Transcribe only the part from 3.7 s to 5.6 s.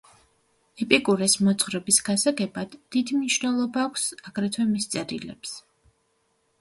აქვს, აგრეთვე მის წერილებს.